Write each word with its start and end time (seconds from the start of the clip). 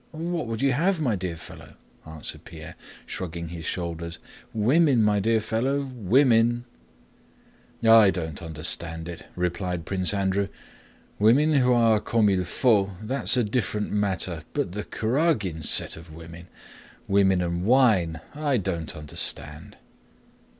"What 0.13 0.47
would 0.47 0.63
you 0.63 0.71
have, 0.71 0.99
my 0.99 1.15
dear 1.15 1.35
fellow?" 1.35 1.75
answered 2.07 2.43
Pierre, 2.43 2.73
shrugging 3.05 3.49
his 3.49 3.65
shoulders. 3.65 4.17
"Women, 4.51 5.03
my 5.03 5.19
dear 5.19 5.39
fellow; 5.39 5.81
women!" 5.93 6.65
"I 7.87 8.09
don't 8.09 8.41
understand 8.41 9.07
it," 9.07 9.27
replied 9.35 9.85
Prince 9.85 10.11
Andrew. 10.11 10.47
"Women 11.19 11.53
who 11.53 11.71
are 11.71 11.99
comme 11.99 12.29
il 12.29 12.45
faut, 12.45 12.93
that's 13.03 13.37
a 13.37 13.43
different 13.43 13.91
matter; 13.91 14.41
but 14.53 14.71
the 14.71 14.85
Kurágins' 14.85 15.65
set 15.65 15.95
of 15.95 16.11
women, 16.11 16.47
'women 17.07 17.39
and 17.43 17.63
wine' 17.63 18.21
I 18.33 18.57
don't 18.57 18.95
understand!" 18.97 19.77